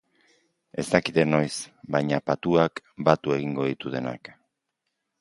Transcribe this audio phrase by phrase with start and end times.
[0.83, 1.53] Ez dakite noiz,
[1.97, 4.37] baina patuak batu egingo ditu denak.